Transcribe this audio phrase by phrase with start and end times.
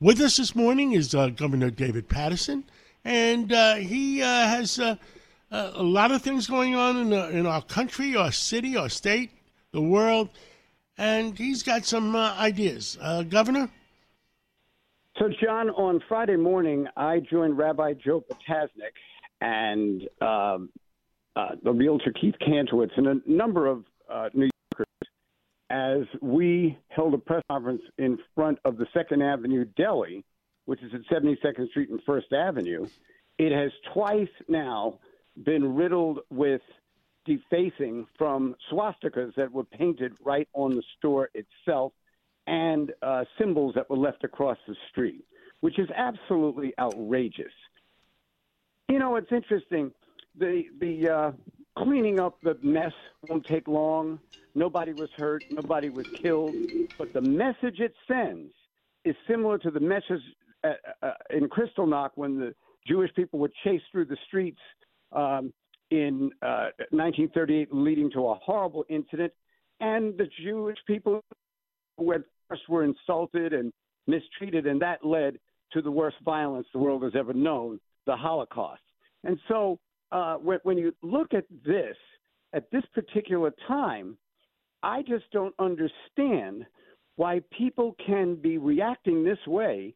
[0.00, 2.62] With us this morning is uh, Governor David Paterson,
[3.04, 4.94] and uh, he uh, has uh,
[5.50, 9.32] uh, a lot of things going on in, in our country, our city, our state,
[9.72, 10.28] the world,
[10.98, 12.96] and he's got some uh, ideas.
[13.28, 13.68] Governor?
[15.18, 18.94] So, John, on Friday morning, I joined Rabbi Joe Potasnik
[19.40, 20.68] and um,
[21.64, 23.84] the realtor Keith Kantowitz and a number of
[24.32, 24.48] New
[25.70, 30.24] as we held a press conference in front of the Second Avenue Deli,
[30.64, 32.86] which is at 72nd Street and First Avenue.
[33.38, 34.98] It has twice now
[35.44, 36.62] been riddled with
[37.24, 41.92] defacing from swastikas that were painted right on the store itself
[42.46, 45.24] and uh, symbols that were left across the street,
[45.60, 47.52] which is absolutely outrageous.
[48.88, 49.92] You know, it's interesting.
[50.38, 51.32] The the uh,
[51.76, 52.92] cleaning up the mess
[53.28, 54.18] won't take long.
[54.58, 55.44] Nobody was hurt.
[55.52, 56.52] Nobody was killed.
[56.98, 58.52] But the message it sends
[59.04, 60.20] is similar to the message
[60.64, 62.52] uh, uh, in Kristallnacht when the
[62.84, 64.58] Jewish people were chased through the streets
[65.12, 65.52] um,
[65.92, 69.32] in uh, 1938, leading to a horrible incident.
[69.78, 71.22] And the Jewish people
[71.96, 72.24] were,
[72.68, 73.72] were insulted and
[74.08, 75.38] mistreated, and that led
[75.72, 78.82] to the worst violence the world has ever known the Holocaust.
[79.22, 79.78] And so
[80.10, 81.96] uh, when, when you look at this,
[82.52, 84.16] at this particular time,
[84.82, 86.66] I just don't understand
[87.16, 89.94] why people can be reacting this way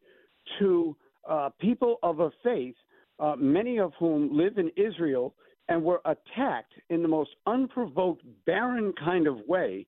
[0.59, 0.95] to
[1.29, 2.75] uh, people of a faith,
[3.19, 5.33] uh, many of whom live in Israel
[5.69, 9.87] and were attacked in the most unprovoked, barren kind of way,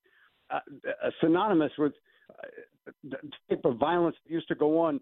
[0.50, 1.92] uh, uh synonymous with
[2.30, 3.16] uh, the
[3.50, 5.00] type of violence that used to go on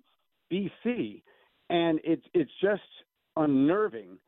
[0.52, 1.22] BC.
[1.70, 2.82] And it's, it's just
[3.36, 4.18] unnerving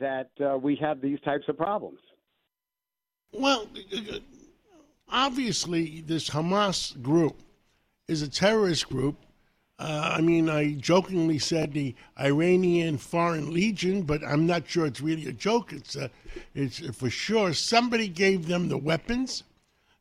[0.00, 2.00] that uh, we have these types of problems.
[3.32, 3.66] Well,
[5.12, 7.40] obviously, this Hamas group
[8.08, 9.16] is a terrorist group.
[9.78, 15.00] Uh, I mean, I jokingly said the Iranian Foreign Legion, but I'm not sure it's
[15.00, 15.72] really a joke.
[15.72, 16.08] It's a, uh,
[16.54, 19.44] it's for sure somebody gave them the weapons,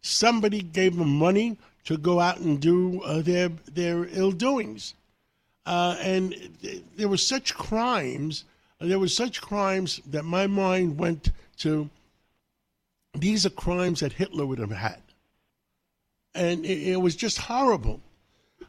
[0.02, 4.94] somebody gave them money to go out and do uh, their their ill doings,
[5.66, 6.36] uh, and
[6.96, 8.46] there were such crimes
[8.82, 11.90] there were such crimes that my mind went to
[13.14, 15.02] these are crimes that Hitler would have had.
[16.34, 18.02] And it, it was just horrible.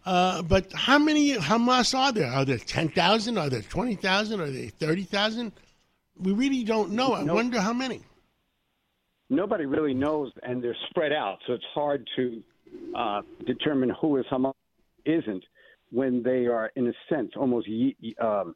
[0.04, 2.30] Uh, but how many Hamas are there?
[2.30, 3.38] Are there 10,000?
[3.38, 4.40] Are there 20,000?
[4.40, 5.52] Are there 30,000?
[6.18, 7.14] We really don't know.
[7.14, 7.36] I nope.
[7.36, 8.02] wonder how many.
[9.30, 12.42] Nobody really knows, and they're spread out, so it's hard to
[12.94, 14.52] uh, determine who is Hamas
[15.06, 15.44] isn't
[15.90, 17.68] when they are, in a sense, almost
[18.20, 18.54] um,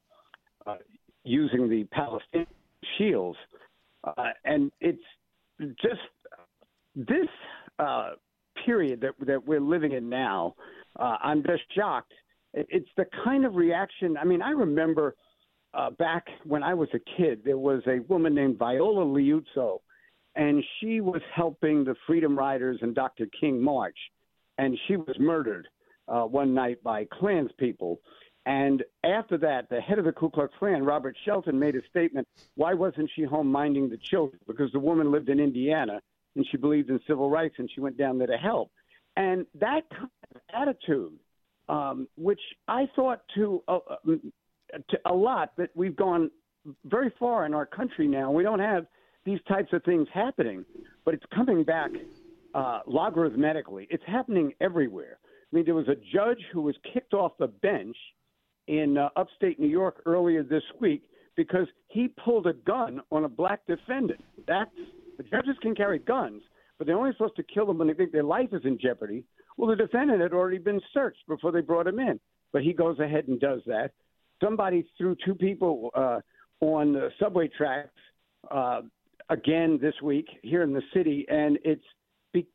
[0.67, 0.77] uh,
[1.25, 2.47] using the Palestinian
[2.99, 3.39] shields.
[4.05, 5.03] Uh, and it's
[5.61, 6.01] just
[6.95, 7.29] this
[7.79, 8.11] uh,
[8.65, 10.55] period that, that we're living in now.
[10.99, 12.13] Uh, I'm just shocked.
[12.55, 14.17] It's the kind of reaction.
[14.17, 15.15] I mean, I remember
[15.75, 19.81] uh, back when I was a kid, there was a woman named Viola Liuzzo,
[20.35, 23.27] and she was helping the Freedom Riders and Dr.
[23.39, 23.97] King march,
[24.57, 25.69] and she was murdered
[26.09, 28.01] uh, one night by Klans people.
[28.47, 32.29] And after that, the head of the Ku Klux Klan, Robert Shelton, made a statement.
[32.55, 34.39] Why wasn't she home minding the children?
[34.47, 36.01] Because the woman lived in Indiana
[36.37, 38.71] and she believed in civil rights and she went down there to help.
[39.17, 41.15] And that kind of attitude,
[41.69, 46.31] um, which I thought to, uh, to a lot that we've gone
[46.85, 48.31] very far in our country now.
[48.31, 48.87] We don't have
[49.25, 50.65] these types of things happening,
[51.05, 51.91] but it's coming back
[52.55, 53.89] uh, logarithmically.
[53.91, 55.19] It's happening everywhere.
[55.25, 57.97] I mean, there was a judge who was kicked off the bench–
[58.69, 61.03] in uh, upstate New York earlier this week
[61.37, 64.23] because he pulled a gun on a black defendant.
[64.47, 64.71] That's
[65.19, 66.43] the judges can carry guns,
[66.79, 69.25] but they're only supposed to kill them when they think their life is in jeopardy.
[69.57, 72.21] Well, the defendant had already been searched before they brought him in,
[72.53, 73.93] but he goes ahead and does that.
[74.43, 76.21] Somebody threw two people uh,
[76.61, 77.89] on the subway tracks
[78.51, 78.83] uh,
[79.31, 81.83] again this week here in the city, and it's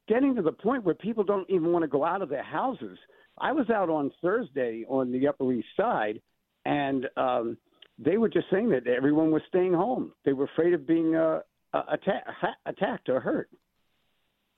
[0.08, 2.98] getting to the point where people don't even want to go out of their houses
[3.42, 6.22] I was out on Thursday on the Upper East Side,
[6.64, 7.58] and um,
[7.98, 10.12] they were just saying that everyone was staying home.
[10.26, 11.40] They were afraid of being uh,
[11.74, 12.28] attack,
[12.68, 13.50] attacked or hurt.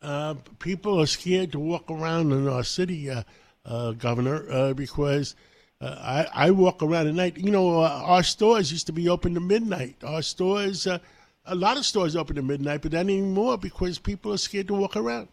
[0.02, 3.24] Uh, people are scared to walk around in our city, uh,
[3.64, 5.36] uh Governor, uh, because
[5.80, 7.38] uh, I, I, walk around at night.
[7.38, 9.96] You know, our stores used to be open to midnight.
[10.04, 14.38] Our stores, a lot of stores open to midnight, but not anymore because people are
[14.38, 15.30] scared to walk around.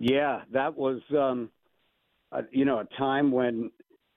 [0.00, 1.50] Yeah, that was, um,
[2.32, 3.70] uh, you know, a time when,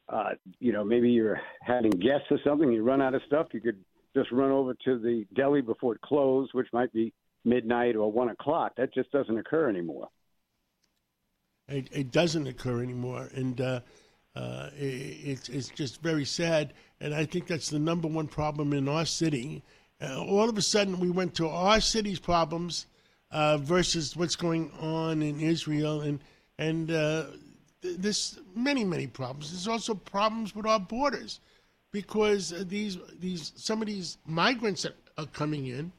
[0.08, 3.60] uh, you know, maybe you're having guests or something, you run out of stuff, you
[3.60, 3.84] could
[4.16, 7.14] just run over to the deli before it closed, which might be
[7.44, 8.72] midnight or one o'clock.
[8.78, 10.08] That just doesn't occur anymore.
[11.68, 13.82] It, it doesn't occur anymore, and uh,
[14.36, 18.74] Uh, it, it's it's just very sad, and I think that's the number one problem
[18.74, 19.62] in our city.
[20.02, 22.88] Uh, all of a sudden, we went to our city's problems
[23.34, 26.20] uh, versus what's going on in Israel, and
[26.60, 27.26] and uh,
[27.82, 29.52] th- there's many many problems.
[29.52, 31.42] There's also problems with our borders
[31.92, 35.92] because these these some of these migrants that are coming in,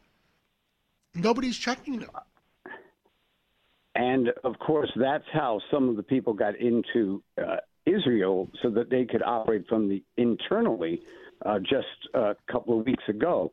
[1.14, 2.10] nobody's checking them.
[3.96, 8.90] And of course, that's how some of the people got into uh, Israel so that
[8.90, 11.00] they could operate from the internally
[11.44, 13.52] uh, just a couple of weeks ago.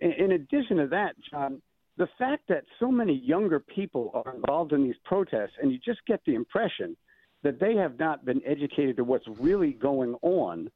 [0.00, 1.60] In, in addition to that, John,
[1.98, 5.98] the fact that so many younger people are involved in these protests, and you just
[6.06, 6.96] get the impression
[7.42, 10.70] that they have not been educated to what's really going on.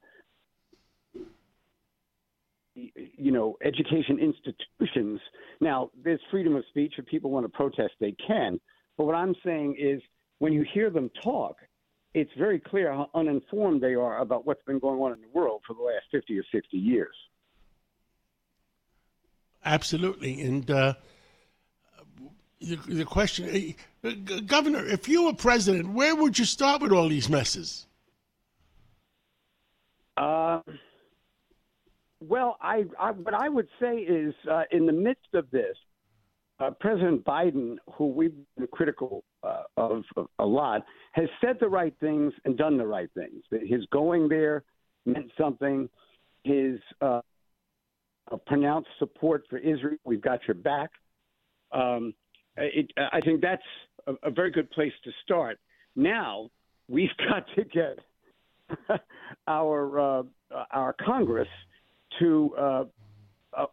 [2.74, 5.20] You know, education institutions.
[5.60, 6.94] Now, there's freedom of speech.
[6.98, 8.58] If people want to protest, they can.
[8.96, 10.00] But what I'm saying is,
[10.38, 11.56] when you hear them talk,
[12.14, 15.62] it's very clear how uninformed they are about what's been going on in the world
[15.66, 17.14] for the last 50 or 60 years.
[19.64, 20.40] Absolutely.
[20.40, 20.94] And uh,
[22.62, 23.74] the, the, question,
[24.04, 24.10] uh,
[24.46, 27.86] Governor, if you were president, where would you start with all these messes?
[30.16, 30.60] Uh,
[32.20, 35.76] well, I, I, what I would say is, uh, in the midst of this,
[36.60, 40.82] uh, President Biden, who we've been critical uh, of, of, a lot,
[41.12, 43.42] has said the right things and done the right things.
[43.50, 44.62] His going there
[45.04, 45.88] meant something.
[46.44, 47.20] His uh,
[48.46, 50.90] pronounced support for Israel, we've got your back.
[51.72, 52.14] Um,
[52.56, 53.62] it, I think that's
[54.06, 55.58] a, a, very good place to start.
[55.96, 56.50] Now
[56.88, 57.98] we've got to get
[59.48, 60.22] our uh,
[60.70, 61.48] our Congress
[62.18, 62.84] to uh,
[63.56, 63.66] uh,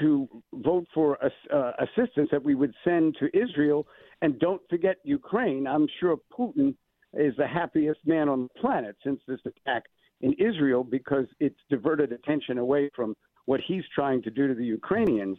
[0.00, 3.86] to vote for uh, assistance that we would send to Israel.
[4.20, 5.66] And don't forget Ukraine.
[5.66, 6.74] I'm sure Putin
[7.14, 9.84] is the happiest man on the planet since this attack
[10.20, 14.64] in Israel because it's diverted attention away from what he's trying to do to the
[14.64, 15.38] Ukrainians.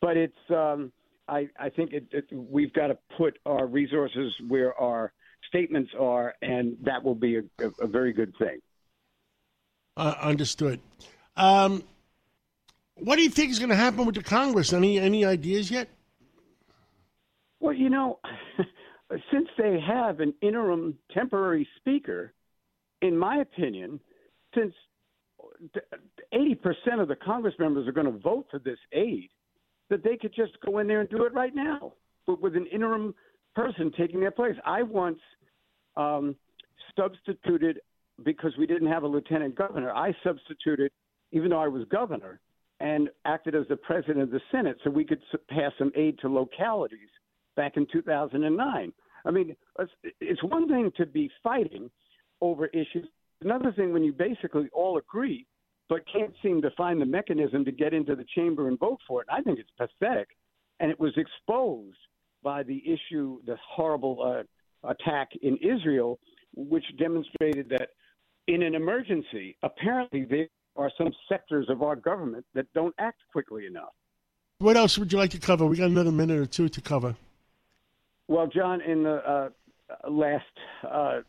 [0.00, 0.92] But it's, um,
[1.30, 5.12] I, I think it, it, we've got to put our resources where our
[5.48, 8.58] statements are, and that will be a, a, a very good thing.
[9.96, 10.80] Uh, understood.
[11.36, 11.84] Um,
[12.96, 14.72] what do you think is going to happen with the Congress?
[14.72, 15.88] Any any ideas yet?
[17.60, 18.18] Well, you know,
[19.32, 22.32] since they have an interim temporary speaker,
[23.02, 24.00] in my opinion,
[24.54, 24.74] since
[26.34, 29.30] 80% of the Congress members are going to vote for this aid,
[29.90, 31.92] that they could just go in there and do it right now,
[32.26, 33.14] but with an interim
[33.54, 34.54] person taking their place.
[34.64, 35.18] I once
[35.96, 36.36] um,
[36.96, 37.80] substituted
[38.24, 39.92] because we didn't have a lieutenant governor.
[39.92, 40.92] I substituted,
[41.32, 42.40] even though I was governor,
[42.80, 46.28] and acted as the president of the Senate so we could pass some aid to
[46.28, 47.08] localities
[47.56, 48.92] back in 2009.
[49.26, 49.54] I mean,
[50.20, 51.90] it's one thing to be fighting
[52.40, 53.06] over issues.
[53.42, 55.46] Another thing when you basically all agree,
[55.90, 59.20] but can't seem to find the mechanism to get into the chamber and vote for
[59.20, 59.28] it.
[59.30, 60.28] I think it's pathetic,
[60.78, 61.98] and it was exposed
[62.42, 66.20] by the issue, the horrible uh, attack in Israel,
[66.54, 67.90] which demonstrated that
[68.46, 73.66] in an emergency, apparently there are some sectors of our government that don't act quickly
[73.66, 73.92] enough.
[74.58, 75.66] What else would you like to cover?
[75.66, 77.16] We got another minute or two to cover.
[78.28, 79.48] Well, John, in the uh,
[80.08, 80.44] last
[80.88, 81.20] uh,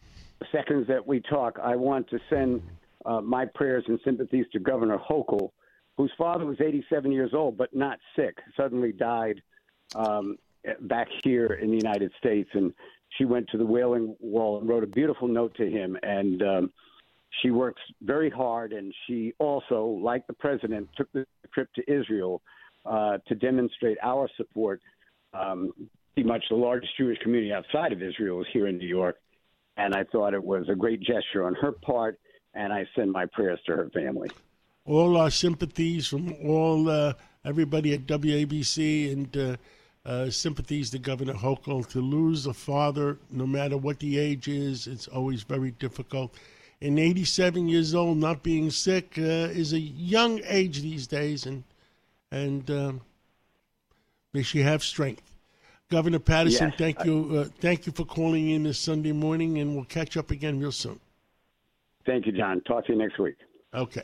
[0.51, 2.61] seconds that we talk, I want to send
[3.05, 5.51] uh, my prayers and sympathies to Governor Hochul,
[5.97, 9.41] whose father was 87 years old but not sick, suddenly died
[9.95, 10.37] um,
[10.81, 12.49] back here in the United States.
[12.53, 12.73] And
[13.17, 15.97] she went to the Wailing Wall and wrote a beautiful note to him.
[16.03, 16.71] And um,
[17.41, 22.41] she works very hard, and she also, like the president, took the trip to Israel
[22.85, 24.81] uh, to demonstrate our support.
[25.33, 25.71] Um,
[26.13, 29.17] pretty much the largest Jewish community outside of Israel is here in New York,
[29.77, 32.19] and I thought it was a great gesture on her part,
[32.53, 34.29] and I send my prayers to her family.
[34.85, 37.13] All our sympathies from all uh,
[37.45, 39.37] everybody at WABC and.
[39.37, 39.55] Uh,
[40.03, 41.87] uh, sympathies to Governor Hochul.
[41.89, 46.35] To lose a father, no matter what the age is, it's always very difficult
[46.81, 51.63] and 87 years old, not being sick, uh, is a young age these days, and
[52.31, 53.01] and um,
[54.33, 55.21] may she have strength.
[55.89, 56.77] Governor Paterson, yes.
[56.77, 60.31] thank you, uh, thank you for calling in this Sunday morning, and we'll catch up
[60.31, 60.99] again real soon.
[62.05, 62.61] Thank you, John.
[62.61, 63.35] Talk to you next week.
[63.73, 64.03] Okay.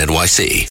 [0.01, 0.51] NYC.